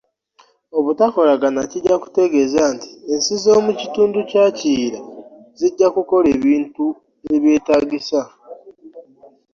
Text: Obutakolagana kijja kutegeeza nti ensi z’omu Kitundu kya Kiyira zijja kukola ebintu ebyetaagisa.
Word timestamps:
Obutakolagana 0.77 1.61
kijja 1.71 1.95
kutegeeza 2.03 2.63
nti 2.75 2.89
ensi 3.13 3.33
z’omu 3.43 3.71
Kitundu 3.79 4.19
kya 4.29 4.45
Kiyira 4.57 5.01
zijja 5.59 5.87
kukola 5.95 6.27
ebintu 6.37 6.85
ebyetaagisa. 7.33 8.21